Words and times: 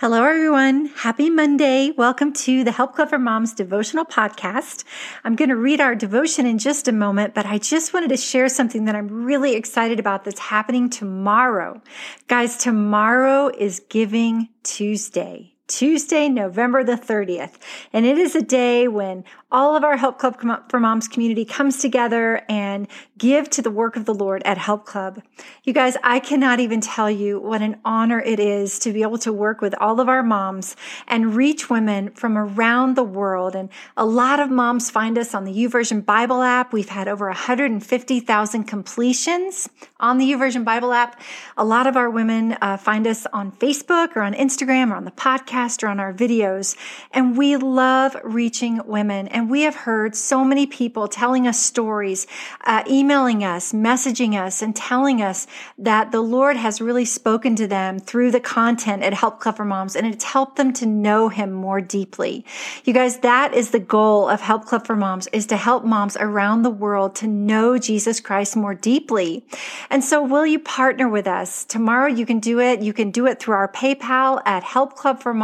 Hello, 0.00 0.24
everyone. 0.24 0.86
Happy 0.96 1.28
Monday. 1.28 1.90
Welcome 1.90 2.32
to 2.32 2.64
the 2.64 2.72
Help 2.72 2.94
Club 2.94 3.10
for 3.10 3.18
Moms 3.18 3.52
devotional 3.52 4.06
podcast. 4.06 4.84
I'm 5.24 5.36
going 5.36 5.50
to 5.50 5.56
read 5.56 5.78
our 5.78 5.94
devotion 5.94 6.46
in 6.46 6.56
just 6.56 6.88
a 6.88 6.92
moment, 6.92 7.34
but 7.34 7.44
I 7.44 7.58
just 7.58 7.92
wanted 7.92 8.08
to 8.08 8.16
share 8.16 8.48
something 8.48 8.86
that 8.86 8.94
I'm 8.94 9.26
really 9.26 9.56
excited 9.56 10.00
about 10.00 10.24
that's 10.24 10.40
happening 10.40 10.88
tomorrow. 10.88 11.82
Guys, 12.28 12.56
tomorrow 12.56 13.48
is 13.48 13.82
Giving 13.90 14.48
Tuesday. 14.62 15.52
Tuesday, 15.70 16.28
November 16.28 16.82
the 16.82 16.96
30th. 16.96 17.54
And 17.92 18.04
it 18.04 18.18
is 18.18 18.34
a 18.34 18.42
day 18.42 18.88
when 18.88 19.24
all 19.52 19.76
of 19.76 19.84
our 19.84 19.96
Help 19.96 20.18
Club 20.18 20.36
for 20.68 20.80
Moms 20.80 21.06
community 21.06 21.44
comes 21.44 21.78
together 21.78 22.42
and 22.48 22.88
give 23.18 23.48
to 23.50 23.62
the 23.62 23.70
work 23.70 23.96
of 23.96 24.04
the 24.04 24.14
Lord 24.14 24.42
at 24.44 24.58
Help 24.58 24.84
Club. 24.84 25.22
You 25.64 25.72
guys, 25.72 25.96
I 26.02 26.18
cannot 26.18 26.58
even 26.58 26.80
tell 26.80 27.10
you 27.10 27.38
what 27.38 27.62
an 27.62 27.80
honor 27.84 28.20
it 28.20 28.40
is 28.40 28.78
to 28.80 28.92
be 28.92 29.02
able 29.02 29.18
to 29.18 29.32
work 29.32 29.60
with 29.60 29.74
all 29.80 30.00
of 30.00 30.08
our 30.08 30.22
moms 30.22 30.74
and 31.06 31.36
reach 31.36 31.70
women 31.70 32.10
from 32.10 32.36
around 32.36 32.96
the 32.96 33.04
world. 33.04 33.54
And 33.54 33.68
a 33.96 34.04
lot 34.04 34.40
of 34.40 34.50
moms 34.50 34.90
find 34.90 35.18
us 35.18 35.34
on 35.34 35.44
the 35.44 35.52
YouVersion 35.52 36.04
Bible 36.04 36.42
app. 36.42 36.72
We've 36.72 36.88
had 36.88 37.06
over 37.06 37.26
150,000 37.26 38.64
completions 38.64 39.68
on 40.00 40.18
the 40.18 40.32
YouVersion 40.32 40.64
Bible 40.64 40.92
app. 40.92 41.20
A 41.56 41.64
lot 41.64 41.86
of 41.86 41.96
our 41.96 42.10
women 42.10 42.56
uh, 42.60 42.76
find 42.76 43.06
us 43.06 43.26
on 43.32 43.52
Facebook 43.52 44.16
or 44.16 44.22
on 44.22 44.34
Instagram 44.34 44.90
or 44.90 44.94
on 44.94 45.04
the 45.04 45.10
podcast 45.12 45.59
on 45.88 46.00
our 46.00 46.12
videos. 46.12 46.76
And 47.12 47.36
we 47.36 47.56
love 47.56 48.16
reaching 48.24 48.80
women. 48.86 49.28
And 49.28 49.50
we 49.50 49.62
have 49.62 49.74
heard 49.74 50.14
so 50.16 50.44
many 50.44 50.66
people 50.66 51.08
telling 51.08 51.46
us 51.46 51.60
stories, 51.60 52.26
uh, 52.64 52.82
emailing 52.88 53.44
us, 53.44 53.72
messaging 53.72 54.40
us, 54.40 54.62
and 54.62 54.74
telling 54.74 55.20
us 55.22 55.46
that 55.78 56.12
the 56.12 56.20
Lord 56.20 56.56
has 56.56 56.80
really 56.80 57.04
spoken 57.04 57.56
to 57.56 57.66
them 57.66 57.98
through 57.98 58.30
the 58.30 58.40
content 58.40 59.02
at 59.02 59.14
Help 59.14 59.40
Club 59.40 59.56
for 59.56 59.64
Moms, 59.64 59.96
and 59.96 60.06
it's 60.06 60.24
helped 60.24 60.56
them 60.56 60.72
to 60.74 60.86
know 60.86 61.28
Him 61.28 61.52
more 61.52 61.80
deeply. 61.80 62.44
You 62.84 62.92
guys, 62.92 63.18
that 63.18 63.54
is 63.54 63.70
the 63.70 63.78
goal 63.78 64.28
of 64.28 64.40
Help 64.40 64.64
Club 64.64 64.86
for 64.86 64.96
Moms, 64.96 65.26
is 65.28 65.46
to 65.46 65.56
help 65.56 65.84
moms 65.84 66.16
around 66.16 66.62
the 66.62 66.70
world 66.70 67.14
to 67.16 67.26
know 67.26 67.78
Jesus 67.78 68.20
Christ 68.20 68.56
more 68.56 68.74
deeply. 68.74 69.44
And 69.90 70.02
so 70.02 70.22
will 70.22 70.46
you 70.46 70.58
partner 70.58 71.08
with 71.08 71.26
us? 71.26 71.64
Tomorrow 71.64 72.08
you 72.08 72.24
can 72.24 72.40
do 72.40 72.60
it. 72.60 72.80
You 72.80 72.92
can 72.92 73.10
do 73.10 73.26
it 73.26 73.38
through 73.40 73.54
our 73.54 73.70
PayPal 73.70 74.40
at 74.46 74.62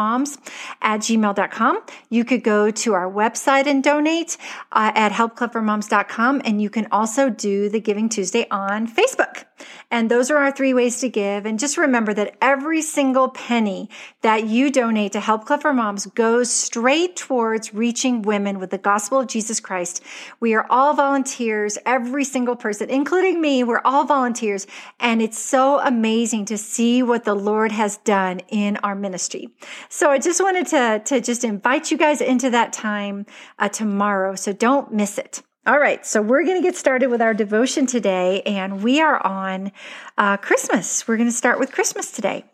helpclubformoms 0.07 0.39
at 0.83 1.01
gmail.com. 1.01 1.81
You 2.11 2.25
could 2.25 2.43
go 2.43 2.71
to 2.71 2.95
our 2.95 3.11
website 3.11 3.67
and 3.67 3.83
donate 3.83 4.37
uh, 4.73 4.93
at 4.95 5.12
helpclubformoms.com. 5.12 6.43
And 6.45 6.62
you 6.62 6.71
can 6.71 6.87
also 6.93 7.31
do 7.31 7.69
the 7.69 7.81
Giving 7.81 8.09
Tuesday 8.09 8.47
on 8.51 8.87
Facebook. 8.87 9.45
And 9.91 10.11
those 10.11 10.31
are 10.31 10.39
our 10.39 10.53
three 10.53 10.75
ways 10.75 11.01
to 11.01 11.09
give. 11.09 11.47
And 11.47 11.59
just 11.59 11.77
remember 11.77 12.12
that 12.15 12.37
every 12.41 12.83
single 12.83 13.29
penny 13.29 13.89
that 14.23 14.47
you 14.47 14.71
donate 14.71 15.12
to 15.12 15.21
Help 15.21 15.47
for 15.47 15.73
Moms 15.73 16.07
goes 16.07 16.51
straight 16.51 17.17
towards 17.17 17.73
reaching 17.73 18.23
women 18.23 18.59
with 18.59 18.71
the 18.71 18.79
gospel 18.79 19.21
of 19.21 19.29
Jesus 19.29 19.61
Christ. 19.61 20.03
We 20.41 20.55
are 20.55 20.67
all 20.69 20.95
volunteers, 20.95 21.79
every 21.87 22.25
single 22.25 22.57
person, 22.57 22.91
including 22.91 23.41
me, 23.41 23.65
we're 23.65 23.81
all 23.84 24.05
volunteers. 24.05 24.67
And 24.99 25.23
it's 25.23 25.39
so 25.39 25.81
amazing 25.81 26.47
to 26.47 26.59
see 26.59 27.03
what 27.03 27.25
the 27.25 27.34
Lord 27.34 27.73
has 27.73 27.99
done 27.99 28.41
in 28.49 28.77
our 28.79 28.95
ministry. 28.95 29.49
So 29.89 30.11
I 30.11 30.19
just 30.19 30.41
wanted 30.41 30.67
to, 30.69 31.03
to 31.05 31.21
just 31.21 31.45
invite 31.45 31.91
you 31.91 31.97
guys 31.97 32.21
into 32.21 32.51
that 32.51 32.73
time 32.73 33.27
uh, 33.59 33.69
tomorrow. 33.69 34.34
So 34.34 34.53
don't 34.53 34.93
miss 34.93 35.19
it. 35.19 35.43
All 35.67 35.81
right, 35.81 36.06
so 36.06 36.22
we're 36.22 36.45
going 36.45 36.62
to 36.62 36.62
get 36.62 36.77
started 36.77 37.09
with 37.09 37.20
our 37.20 37.34
devotion 37.34 37.86
today, 37.86 38.41
and 38.42 38.84
we 38.84 39.00
are 39.00 39.20
on 39.27 39.72
uh, 40.17 40.36
Christmas. 40.36 41.09
We're 41.09 41.17
going 41.17 41.28
to 41.28 41.34
start 41.34 41.59
with 41.59 41.72
Christmas 41.72 42.12
today. 42.12 42.45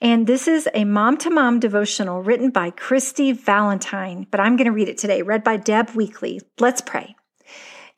And 0.00 0.26
this 0.26 0.48
is 0.48 0.66
a 0.72 0.86
mom 0.86 1.18
to 1.18 1.28
mom 1.28 1.60
devotional 1.60 2.22
written 2.22 2.48
by 2.48 2.70
Christy 2.70 3.32
Valentine, 3.32 4.26
but 4.30 4.40
I'm 4.40 4.56
going 4.56 4.64
to 4.64 4.72
read 4.72 4.88
it 4.88 4.96
today, 4.96 5.20
read 5.20 5.44
by 5.44 5.58
Deb 5.58 5.90
Weakly. 5.90 6.40
Let's 6.58 6.80
pray. 6.80 7.14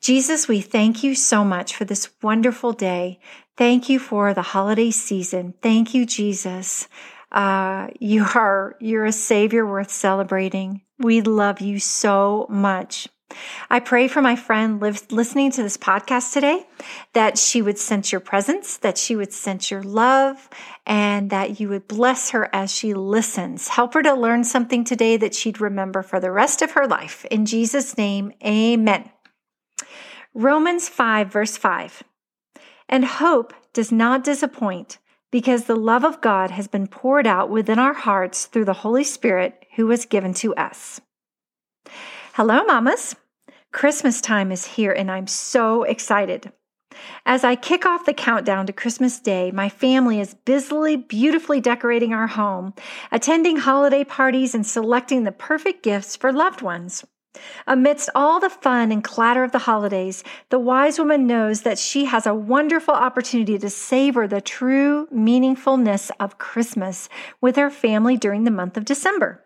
Jesus, 0.01 0.49
we 0.49 0.59
thank 0.59 1.01
you 1.01 1.15
so 1.15 1.45
much 1.45 1.73
for 1.73 1.85
this 1.85 2.09
wonderful 2.21 2.73
day. 2.73 3.21
Thank 3.55 3.87
you 3.87 3.99
for 3.99 4.33
the 4.33 4.41
holiday 4.41 4.91
season. 4.91 5.53
Thank 5.61 5.93
you, 5.93 6.05
Jesus. 6.05 6.89
Uh, 7.31 7.87
you 8.01 8.25
are, 8.35 8.75
you're 8.81 9.05
a 9.05 9.13
savior 9.13 9.65
worth 9.65 9.91
celebrating. 9.91 10.81
We 10.99 11.21
love 11.21 11.61
you 11.61 11.79
so 11.79 12.47
much. 12.49 13.07
I 13.69 13.79
pray 13.79 14.07
for 14.07 14.21
my 14.21 14.35
friend 14.35 14.81
listening 14.81 15.51
to 15.51 15.63
this 15.63 15.77
podcast 15.77 16.33
today 16.33 16.65
that 17.13 17.37
she 17.37 17.61
would 17.61 17.77
sense 17.77 18.11
your 18.11 18.21
presence, 18.21 18.77
that 18.77 18.97
she 18.97 19.15
would 19.15 19.33
sense 19.33 19.71
your 19.71 19.83
love, 19.83 20.49
and 20.85 21.29
that 21.29 21.59
you 21.59 21.69
would 21.69 21.87
bless 21.87 22.31
her 22.31 22.49
as 22.53 22.71
she 22.71 22.93
listens. 22.93 23.69
Help 23.69 23.93
her 23.93 24.03
to 24.03 24.13
learn 24.13 24.43
something 24.43 24.83
today 24.83 25.17
that 25.17 25.35
she'd 25.35 25.61
remember 25.61 26.01
for 26.01 26.19
the 26.19 26.31
rest 26.31 26.61
of 26.61 26.71
her 26.71 26.87
life. 26.87 27.25
In 27.31 27.45
Jesus' 27.45 27.97
name, 27.97 28.33
amen. 28.45 29.09
Romans 30.33 30.89
5, 30.89 31.31
verse 31.31 31.57
5. 31.57 32.03
And 32.87 33.05
hope 33.05 33.53
does 33.73 33.91
not 33.91 34.23
disappoint 34.23 34.97
because 35.31 35.63
the 35.63 35.75
love 35.75 36.03
of 36.03 36.19
God 36.19 36.51
has 36.51 36.67
been 36.67 36.87
poured 36.87 37.25
out 37.25 37.49
within 37.49 37.79
our 37.79 37.93
hearts 37.93 38.45
through 38.45 38.65
the 38.65 38.73
Holy 38.73 39.03
Spirit 39.03 39.65
who 39.75 39.87
was 39.87 40.05
given 40.05 40.33
to 40.35 40.53
us. 40.55 40.99
Hello, 42.35 42.63
mamas. 42.63 43.13
Christmas 43.73 44.21
time 44.21 44.53
is 44.53 44.63
here 44.63 44.93
and 44.93 45.11
I'm 45.11 45.27
so 45.27 45.83
excited. 45.83 46.53
As 47.25 47.43
I 47.43 47.57
kick 47.57 47.85
off 47.85 48.05
the 48.05 48.13
countdown 48.13 48.65
to 48.67 48.73
Christmas 48.73 49.19
Day, 49.19 49.51
my 49.51 49.67
family 49.67 50.21
is 50.21 50.33
busily, 50.33 50.95
beautifully 50.95 51.59
decorating 51.59 52.13
our 52.13 52.27
home, 52.27 52.73
attending 53.11 53.57
holiday 53.57 54.05
parties, 54.05 54.55
and 54.55 54.65
selecting 54.65 55.25
the 55.25 55.33
perfect 55.33 55.83
gifts 55.83 56.15
for 56.15 56.31
loved 56.31 56.61
ones. 56.61 57.03
Amidst 57.67 58.09
all 58.15 58.39
the 58.39 58.49
fun 58.49 58.93
and 58.93 59.03
clatter 59.03 59.43
of 59.43 59.51
the 59.51 59.59
holidays, 59.59 60.23
the 60.51 60.59
wise 60.59 60.97
woman 60.97 61.27
knows 61.27 61.63
that 61.63 61.77
she 61.77 62.05
has 62.05 62.25
a 62.25 62.33
wonderful 62.33 62.93
opportunity 62.93 63.57
to 63.57 63.69
savor 63.69 64.25
the 64.25 64.39
true 64.39 65.05
meaningfulness 65.13 66.11
of 66.17 66.37
Christmas 66.37 67.09
with 67.41 67.57
her 67.57 67.69
family 67.69 68.15
during 68.15 68.45
the 68.45 68.51
month 68.51 68.77
of 68.77 68.85
December. 68.85 69.43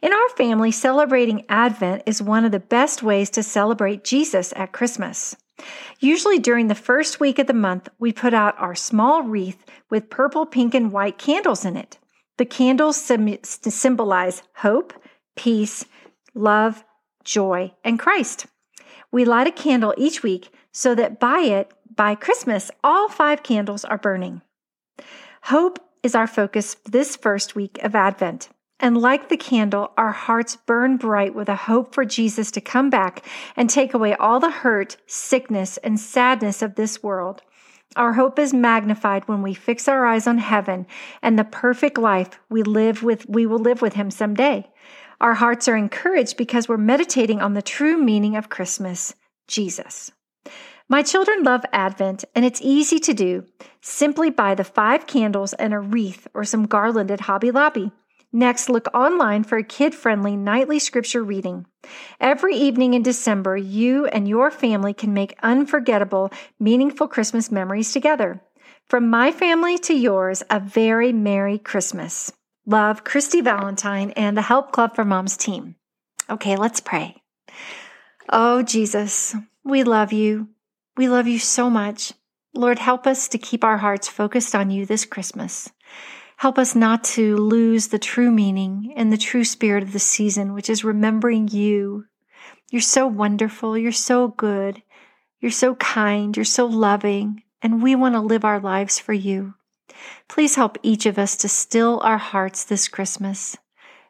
In 0.00 0.12
our 0.12 0.28
family, 0.36 0.70
celebrating 0.70 1.44
Advent 1.48 2.02
is 2.06 2.22
one 2.22 2.44
of 2.44 2.52
the 2.52 2.60
best 2.60 3.02
ways 3.02 3.30
to 3.30 3.42
celebrate 3.42 4.04
Jesus 4.04 4.52
at 4.56 4.72
Christmas. 4.72 5.36
Usually 5.98 6.38
during 6.38 6.68
the 6.68 6.74
first 6.74 7.18
week 7.18 7.38
of 7.38 7.48
the 7.48 7.52
month, 7.52 7.88
we 7.98 8.12
put 8.12 8.32
out 8.32 8.58
our 8.58 8.74
small 8.74 9.22
wreath 9.22 9.64
with 9.90 10.10
purple, 10.10 10.46
pink, 10.46 10.74
and 10.74 10.92
white 10.92 11.18
candles 11.18 11.64
in 11.64 11.76
it. 11.76 11.98
The 12.36 12.44
candles 12.44 12.96
symbolize 12.96 14.42
hope, 14.56 14.92
peace, 15.34 15.84
love, 16.34 16.84
joy, 17.24 17.72
and 17.82 17.98
Christ. 17.98 18.46
We 19.10 19.24
light 19.24 19.48
a 19.48 19.52
candle 19.52 19.94
each 19.96 20.22
week 20.22 20.50
so 20.70 20.94
that 20.94 21.18
by 21.18 21.40
it, 21.40 21.72
by 21.94 22.14
Christmas, 22.14 22.70
all 22.84 23.08
five 23.08 23.42
candles 23.42 23.84
are 23.84 23.98
burning. 23.98 24.42
Hope 25.42 25.80
is 26.04 26.14
our 26.14 26.28
focus 26.28 26.76
this 26.84 27.16
first 27.16 27.56
week 27.56 27.78
of 27.82 27.96
Advent. 27.96 28.50
And 28.80 28.96
like 28.96 29.28
the 29.28 29.36
candle, 29.36 29.90
our 29.96 30.12
hearts 30.12 30.56
burn 30.56 30.98
bright 30.98 31.34
with 31.34 31.48
a 31.48 31.56
hope 31.56 31.94
for 31.94 32.04
Jesus 32.04 32.50
to 32.52 32.60
come 32.60 32.90
back 32.90 33.26
and 33.56 33.68
take 33.68 33.92
away 33.92 34.14
all 34.14 34.38
the 34.38 34.50
hurt, 34.50 34.96
sickness, 35.06 35.78
and 35.78 35.98
sadness 35.98 36.62
of 36.62 36.76
this 36.76 37.02
world. 37.02 37.42
Our 37.96 38.12
hope 38.12 38.38
is 38.38 38.54
magnified 38.54 39.26
when 39.26 39.42
we 39.42 39.54
fix 39.54 39.88
our 39.88 40.06
eyes 40.06 40.26
on 40.26 40.38
heaven 40.38 40.86
and 41.22 41.38
the 41.38 41.44
perfect 41.44 41.98
life 41.98 42.38
we 42.48 42.62
live 42.62 43.02
with 43.02 43.28
we 43.28 43.46
will 43.46 43.58
live 43.58 43.82
with 43.82 43.94
him 43.94 44.10
someday. 44.10 44.70
Our 45.20 45.34
hearts 45.34 45.66
are 45.66 45.76
encouraged 45.76 46.36
because 46.36 46.68
we're 46.68 46.76
meditating 46.76 47.40
on 47.40 47.54
the 47.54 47.62
true 47.62 47.98
meaning 47.98 48.36
of 48.36 48.50
Christmas, 48.50 49.14
Jesus. 49.48 50.12
My 50.88 51.02
children 51.02 51.42
love 51.42 51.64
Advent, 51.72 52.24
and 52.34 52.44
it's 52.44 52.62
easy 52.62 52.98
to 53.00 53.12
do. 53.12 53.44
Simply 53.80 54.30
buy 54.30 54.54
the 54.54 54.64
five 54.64 55.06
candles 55.06 55.52
and 55.54 55.74
a 55.74 55.80
wreath 55.80 56.28
or 56.34 56.44
some 56.44 56.66
garland 56.66 57.10
at 57.10 57.22
Hobby 57.22 57.50
Lobby. 57.50 57.90
Next, 58.32 58.68
look 58.68 58.88
online 58.94 59.44
for 59.44 59.56
a 59.56 59.64
kid 59.64 59.94
friendly 59.94 60.36
nightly 60.36 60.78
scripture 60.78 61.24
reading. 61.24 61.64
Every 62.20 62.54
evening 62.54 62.92
in 62.94 63.02
December, 63.02 63.56
you 63.56 64.06
and 64.06 64.28
your 64.28 64.50
family 64.50 64.92
can 64.92 65.14
make 65.14 65.38
unforgettable, 65.42 66.30
meaningful 66.60 67.08
Christmas 67.08 67.50
memories 67.50 67.92
together. 67.92 68.42
From 68.86 69.08
my 69.08 69.32
family 69.32 69.78
to 69.78 69.94
yours, 69.94 70.42
a 70.50 70.60
very 70.60 71.12
Merry 71.12 71.58
Christmas. 71.58 72.32
Love, 72.66 73.02
Christy 73.02 73.40
Valentine 73.40 74.10
and 74.10 74.36
the 74.36 74.42
Help 74.42 74.72
Club 74.72 74.94
for 74.94 75.06
Moms 75.06 75.38
team. 75.38 75.76
Okay, 76.28 76.56
let's 76.56 76.80
pray. 76.80 77.22
Oh, 78.28 78.62
Jesus, 78.62 79.34
we 79.64 79.84
love 79.84 80.12
you. 80.12 80.48
We 80.98 81.08
love 81.08 81.26
you 81.26 81.38
so 81.38 81.70
much. 81.70 82.12
Lord, 82.54 82.78
help 82.78 83.06
us 83.06 83.28
to 83.28 83.38
keep 83.38 83.64
our 83.64 83.78
hearts 83.78 84.08
focused 84.08 84.54
on 84.54 84.70
you 84.70 84.84
this 84.84 85.06
Christmas. 85.06 85.70
Help 86.38 86.56
us 86.56 86.76
not 86.76 87.02
to 87.02 87.36
lose 87.36 87.88
the 87.88 87.98
true 87.98 88.30
meaning 88.30 88.92
and 88.96 89.12
the 89.12 89.16
true 89.16 89.42
spirit 89.42 89.82
of 89.82 89.92
the 89.92 89.98
season, 89.98 90.54
which 90.54 90.70
is 90.70 90.84
remembering 90.84 91.48
you. 91.48 92.04
You're 92.70 92.80
so 92.80 93.08
wonderful. 93.08 93.76
You're 93.76 93.90
so 93.90 94.28
good. 94.28 94.80
You're 95.40 95.50
so 95.50 95.74
kind. 95.74 96.36
You're 96.36 96.44
so 96.44 96.64
loving. 96.66 97.42
And 97.60 97.82
we 97.82 97.96
want 97.96 98.14
to 98.14 98.20
live 98.20 98.44
our 98.44 98.60
lives 98.60 99.00
for 99.00 99.12
you. 99.12 99.54
Please 100.28 100.54
help 100.54 100.78
each 100.84 101.06
of 101.06 101.18
us 101.18 101.34
to 101.38 101.48
still 101.48 102.00
our 102.04 102.18
hearts 102.18 102.62
this 102.62 102.86
Christmas, 102.86 103.56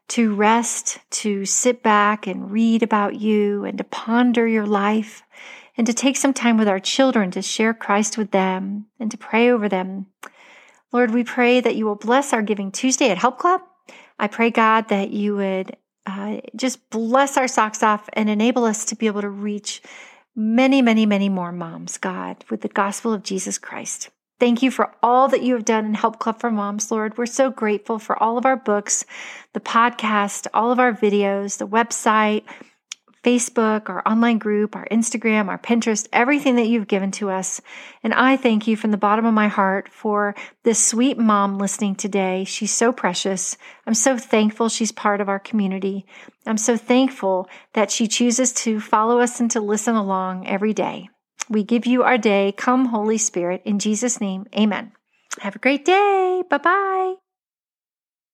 to 0.09 0.35
rest, 0.35 0.99
to 1.11 1.47
sit 1.47 1.83
back 1.83 2.27
and 2.27 2.51
read 2.51 2.83
about 2.83 3.15
you 3.15 3.65
and 3.65 3.79
to 3.79 3.85
ponder 3.85 4.47
your 4.47 4.67
life, 4.67 5.23
and 5.79 5.87
to 5.87 5.95
take 5.95 6.19
some 6.19 6.35
time 6.35 6.59
with 6.59 6.69
our 6.69 6.81
children 6.81 7.31
to 7.31 7.41
share 7.41 7.73
Christ 7.73 8.19
with 8.19 8.33
them 8.33 8.85
and 9.01 9.11
to 9.11 9.17
pray 9.17 9.51
over 9.51 9.67
them. 9.67 10.09
Lord, 10.93 11.13
we 11.13 11.25
pray 11.25 11.61
that 11.61 11.77
you 11.77 11.85
will 11.85 11.97
bless 11.97 12.33
our 12.33 12.43
Giving 12.43 12.73
Tuesday 12.73 13.11
at 13.11 13.19
Help 13.19 13.39
Club. 13.39 13.61
I 14.19 14.27
pray, 14.27 14.51
God, 14.51 14.89
that 14.89 15.11
you 15.11 15.37
would 15.37 15.77
uh, 16.07 16.39
just 16.57 16.89
bless 16.91 17.37
our 17.37 17.49
socks 17.49 17.83
off 17.83 18.09
and 18.15 18.31
enable 18.31 18.65
us 18.65 18.87
to 18.87 18.97
be 18.97 19.07
able 19.07 19.21
to 19.21 19.29
reach 19.29 19.83
many, 20.35 20.81
many, 20.81 21.05
many 21.05 21.29
more 21.29 21.53
moms, 21.53 21.99
God, 21.99 22.43
with 22.49 22.63
the 22.63 22.69
gospel 22.69 23.13
of 23.13 23.23
Jesus 23.23 23.59
Christ. 23.59 24.09
Thank 24.41 24.63
you 24.63 24.71
for 24.71 24.95
all 25.03 25.29
that 25.29 25.43
you 25.43 25.55
have 25.55 25.65
done 25.65 25.85
in 25.85 25.95
Help 25.95 26.21
Club 26.21 26.41
for 26.41 26.51
Moms, 26.51 26.91
Lord. 26.91 27.19
We're 27.19 27.27
so 27.27 27.51
grateful 27.51 27.99
for 27.99 28.21
all 28.23 28.39
of 28.39 28.47
our 28.47 28.57
books, 28.57 29.05
the 29.53 29.61
podcast, 29.61 30.47
all 30.55 30.71
of 30.71 30.79
our 30.79 30.93
videos, 30.93 31.59
the 31.59 31.67
website, 31.67 32.45
Facebook, 33.29 33.91
our 33.91 34.03
online 34.09 34.39
group, 34.39 34.75
our 34.75 34.89
Instagram, 34.91 35.49
our 35.49 35.59
Pinterest, 35.59 36.09
everything 36.15 36.57
that 36.57 36.67
you've 36.67 36.89
given 36.89 37.11
to 37.11 37.29
us. 37.29 37.61
And 38.03 38.15
I 38.15 38.39
thank 38.39 38.67
you 38.67 38.75
from 38.75 38.91
the 38.91 38.97
bottom 38.97 39.27
of 39.27 39.35
my 39.35 39.49
heart 39.49 39.91
for 39.91 40.35
this 40.65 40.83
sweet 40.83 41.19
mom 41.19 41.59
listening 41.59 41.95
today. 41.95 42.45
She's 42.45 42.73
so 42.73 42.91
precious. 42.91 43.59
I'm 43.87 43.93
so 43.93 44.17
thankful 44.17 44.71
she's 44.71 44.93
part 44.93 45.21
of 45.21 45.29
our 45.29 45.39
community. 45.39 46.07
I'm 46.47 46.57
so 46.57 46.79
thankful 46.79 47.51
that 47.75 47.91
she 47.91 48.09
chooses 48.09 48.55
to 48.65 48.81
follow 48.81 49.21
us 49.21 49.41
and 49.41 49.51
to 49.51 49.61
listen 49.61 49.95
along 49.95 50.47
every 50.47 50.73
day. 50.73 51.11
We 51.51 51.65
give 51.65 51.85
you 51.85 52.05
our 52.05 52.17
day. 52.17 52.55
Come, 52.57 52.87
Holy 52.87 53.19
Spirit. 53.19 53.61
In 53.67 53.79
Jesus' 53.79 54.23
name, 54.23 54.47
amen. 54.59 54.93
Have 55.41 55.55
a 55.55 55.61
great 55.61 55.85
day. 55.85 56.43
Bye 56.49 56.59
bye. 56.59 57.28